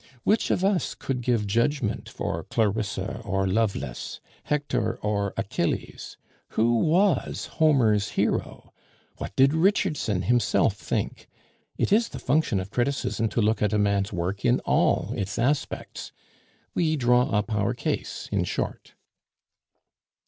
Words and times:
Which 0.23 0.49
of 0.49 0.65
us 0.65 0.95
could 0.95 1.21
give 1.21 1.45
judgement 1.45 2.09
for 2.09 2.43
Clarissa 2.45 3.21
or 3.23 3.45
Lovelace, 3.45 4.19
Hector 4.45 4.95
or 5.03 5.31
Achilles? 5.37 6.17
Who 6.53 6.79
was 6.79 7.45
Homer's 7.59 8.09
hero? 8.17 8.73
What 9.17 9.35
did 9.35 9.53
Richardson 9.53 10.23
himself 10.23 10.73
think? 10.75 11.27
It 11.77 11.93
is 11.93 12.09
the 12.09 12.17
function 12.17 12.59
of 12.59 12.71
criticism 12.71 13.29
to 13.29 13.43
look 13.43 13.61
at 13.61 13.73
a 13.73 13.77
man's 13.77 14.11
work 14.11 14.43
in 14.43 14.59
all 14.61 15.13
its 15.15 15.37
aspects. 15.37 16.11
We 16.73 16.95
draw 16.95 17.29
up 17.29 17.53
our 17.53 17.75
case, 17.75 18.27
in 18.31 18.43
short." 18.43 18.95